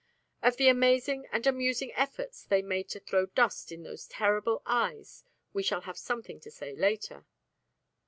[0.41, 5.23] Of the amazing and amusing efforts they made to throw dust in those terrible eyes
[5.53, 7.27] we shall have something to say later.